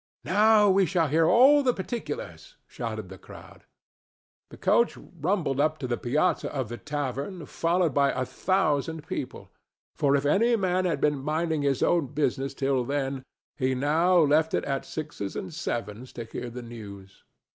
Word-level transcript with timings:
"Now 0.25 0.67
we 0.67 0.87
shall 0.87 1.09
hear 1.09 1.27
all 1.27 1.61
the 1.61 1.75
particulars!" 1.75 2.55
shouted 2.65 3.07
the 3.09 3.19
crowd. 3.19 3.65
The 4.49 4.57
coach 4.57 4.97
rumbled 4.97 5.59
up 5.59 5.77
to 5.77 5.85
the 5.87 5.95
piazza 5.95 6.51
of 6.51 6.69
the 6.69 6.79
tavern 6.79 7.45
followed 7.45 7.93
by 7.93 8.11
a 8.11 8.25
thousand 8.25 9.05
people; 9.07 9.51
for 9.95 10.15
if 10.15 10.25
any 10.25 10.55
man 10.55 10.85
had 10.85 11.01
been 11.01 11.19
minding 11.21 11.61
his 11.61 11.83
own 11.83 12.07
business 12.15 12.55
till 12.55 12.83
then, 12.83 13.21
he 13.57 13.75
now 13.75 14.17
left 14.17 14.55
it 14.55 14.63
at 14.63 14.87
sixes 14.87 15.35
and 15.35 15.53
sevens 15.53 16.11
to 16.13 16.23
hear 16.23 16.49
the 16.49 16.63
news. 16.63 17.23